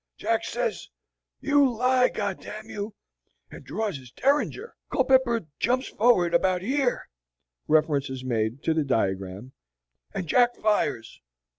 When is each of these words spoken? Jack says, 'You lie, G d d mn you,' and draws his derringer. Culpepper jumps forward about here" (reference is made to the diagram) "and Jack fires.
Jack 0.17 0.43
says, 0.45 0.89
'You 1.41 1.71
lie, 1.77 2.07
G 2.09 2.15
d 2.19 2.33
d 2.49 2.51
mn 2.63 2.69
you,' 2.71 2.95
and 3.51 3.63
draws 3.63 3.97
his 3.97 4.09
derringer. 4.11 4.75
Culpepper 4.91 5.41
jumps 5.59 5.89
forward 5.89 6.33
about 6.33 6.63
here" 6.63 7.07
(reference 7.67 8.09
is 8.09 8.23
made 8.23 8.63
to 8.63 8.73
the 8.73 8.83
diagram) 8.83 9.51
"and 10.11 10.25
Jack 10.25 10.55
fires. 10.55 11.21